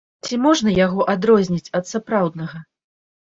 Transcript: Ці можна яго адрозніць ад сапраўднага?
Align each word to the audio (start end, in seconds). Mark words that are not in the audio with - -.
Ці 0.27 0.37
можна 0.45 0.71
яго 0.77 1.05
адрозніць 1.13 1.71
ад 1.79 1.85
сапраўднага? 1.91 2.65